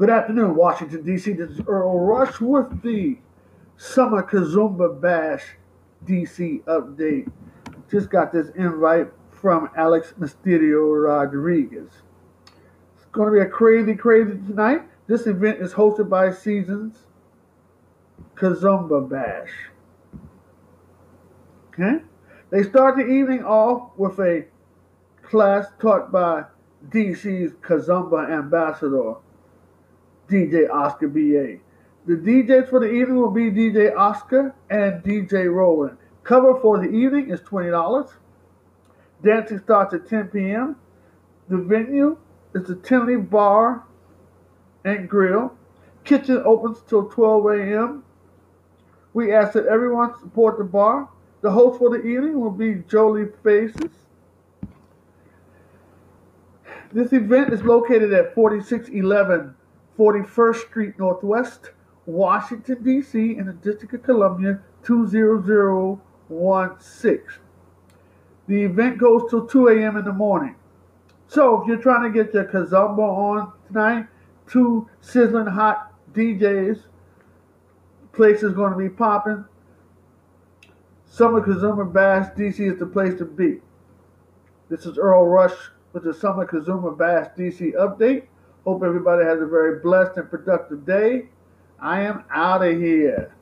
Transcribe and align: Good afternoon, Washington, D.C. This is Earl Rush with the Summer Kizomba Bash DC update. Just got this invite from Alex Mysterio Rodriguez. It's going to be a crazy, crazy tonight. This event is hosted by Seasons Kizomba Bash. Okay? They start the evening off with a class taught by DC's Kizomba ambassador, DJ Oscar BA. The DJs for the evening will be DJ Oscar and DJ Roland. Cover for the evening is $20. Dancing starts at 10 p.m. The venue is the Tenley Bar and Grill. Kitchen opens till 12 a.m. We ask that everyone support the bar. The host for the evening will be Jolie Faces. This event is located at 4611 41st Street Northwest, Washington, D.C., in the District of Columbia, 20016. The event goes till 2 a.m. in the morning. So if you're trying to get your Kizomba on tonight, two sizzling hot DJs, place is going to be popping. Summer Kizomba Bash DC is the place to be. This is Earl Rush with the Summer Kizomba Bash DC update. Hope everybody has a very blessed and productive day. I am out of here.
Good 0.00 0.08
afternoon, 0.08 0.56
Washington, 0.56 1.02
D.C. 1.02 1.34
This 1.34 1.50
is 1.50 1.60
Earl 1.66 2.00
Rush 2.00 2.40
with 2.40 2.80
the 2.80 3.18
Summer 3.76 4.22
Kizomba 4.22 4.98
Bash 4.98 5.42
DC 6.06 6.64
update. 6.64 7.30
Just 7.90 8.08
got 8.08 8.32
this 8.32 8.48
invite 8.56 9.08
from 9.30 9.68
Alex 9.76 10.14
Mysterio 10.18 11.04
Rodriguez. 11.04 11.90
It's 12.96 13.04
going 13.12 13.30
to 13.30 13.38
be 13.38 13.46
a 13.46 13.50
crazy, 13.50 13.94
crazy 13.94 14.38
tonight. 14.46 14.84
This 15.06 15.26
event 15.26 15.60
is 15.60 15.74
hosted 15.74 16.08
by 16.08 16.32
Seasons 16.32 17.00
Kizomba 18.36 19.06
Bash. 19.06 19.52
Okay? 21.74 22.02
They 22.48 22.62
start 22.62 22.96
the 22.96 23.06
evening 23.06 23.44
off 23.44 23.90
with 23.98 24.18
a 24.18 24.46
class 25.22 25.66
taught 25.78 26.10
by 26.10 26.44
DC's 26.88 27.52
Kizomba 27.60 28.30
ambassador, 28.30 29.16
DJ 30.30 30.70
Oscar 30.70 31.08
BA. 31.08 31.58
The 32.06 32.14
DJs 32.14 32.70
for 32.70 32.80
the 32.80 32.90
evening 32.90 33.16
will 33.16 33.30
be 33.30 33.50
DJ 33.50 33.94
Oscar 33.94 34.54
and 34.70 35.02
DJ 35.02 35.52
Roland. 35.52 35.98
Cover 36.22 36.58
for 36.60 36.78
the 36.78 36.88
evening 36.88 37.30
is 37.30 37.40
$20. 37.40 38.12
Dancing 39.22 39.58
starts 39.58 39.92
at 39.92 40.08
10 40.08 40.28
p.m. 40.28 40.76
The 41.48 41.58
venue 41.58 42.16
is 42.54 42.68
the 42.68 42.76
Tenley 42.76 43.18
Bar 43.28 43.84
and 44.84 45.08
Grill. 45.08 45.52
Kitchen 46.04 46.42
opens 46.44 46.80
till 46.88 47.04
12 47.08 47.46
a.m. 47.46 48.04
We 49.12 49.32
ask 49.32 49.52
that 49.52 49.66
everyone 49.66 50.18
support 50.18 50.56
the 50.58 50.64
bar. 50.64 51.08
The 51.42 51.50
host 51.50 51.78
for 51.78 51.90
the 51.90 52.02
evening 52.04 52.40
will 52.40 52.50
be 52.50 52.82
Jolie 52.88 53.28
Faces. 53.42 53.90
This 56.92 57.12
event 57.12 57.52
is 57.52 57.62
located 57.62 58.12
at 58.12 58.34
4611 58.34 59.54
41st 60.00 60.68
Street 60.68 60.98
Northwest, 60.98 61.70
Washington, 62.06 62.82
D.C., 62.82 63.36
in 63.36 63.44
the 63.44 63.52
District 63.52 63.92
of 63.92 64.02
Columbia, 64.02 64.58
20016. 64.82 67.20
The 68.48 68.62
event 68.62 68.96
goes 68.96 69.28
till 69.28 69.46
2 69.46 69.68
a.m. 69.68 69.98
in 69.98 70.06
the 70.06 70.12
morning. 70.14 70.54
So 71.28 71.60
if 71.60 71.68
you're 71.68 71.76
trying 71.76 72.10
to 72.10 72.24
get 72.24 72.32
your 72.32 72.46
Kizomba 72.46 72.98
on 72.98 73.52
tonight, 73.66 74.06
two 74.48 74.88
sizzling 75.02 75.44
hot 75.44 75.92
DJs, 76.14 76.84
place 78.12 78.42
is 78.42 78.54
going 78.54 78.72
to 78.72 78.78
be 78.78 78.88
popping. 78.88 79.44
Summer 81.04 81.42
Kizomba 81.42 81.92
Bash 81.92 82.32
DC 82.38 82.72
is 82.72 82.78
the 82.78 82.86
place 82.86 83.18
to 83.18 83.26
be. 83.26 83.60
This 84.70 84.86
is 84.86 84.96
Earl 84.96 85.26
Rush 85.26 85.52
with 85.92 86.04
the 86.04 86.14
Summer 86.14 86.46
Kizomba 86.46 86.96
Bash 86.96 87.26
DC 87.36 87.74
update. 87.74 88.28
Hope 88.64 88.82
everybody 88.82 89.24
has 89.24 89.40
a 89.40 89.46
very 89.46 89.80
blessed 89.80 90.18
and 90.18 90.28
productive 90.30 90.84
day. 90.84 91.28
I 91.80 92.02
am 92.02 92.24
out 92.30 92.62
of 92.64 92.76
here. 92.76 93.34